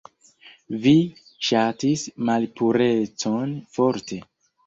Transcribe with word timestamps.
Vi 0.85 0.93
ŝatis 1.49 2.05
malpurecon 2.29 3.55
forte. 3.77 4.19